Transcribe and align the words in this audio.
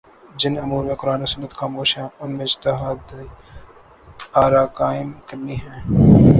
جن 0.37 0.57
امور 0.57 0.83
میں 0.85 0.95
قرآن 0.95 1.21
و 1.21 1.25
سنت 1.25 1.51
خاموش 1.53 1.97
ہیں 1.97 2.07
ان 2.19 2.31
میں 2.31 2.45
اجتہادی 2.45 3.25
آراقائم 4.33 5.11
کرنی 5.27 5.55
ہیں 5.55 6.21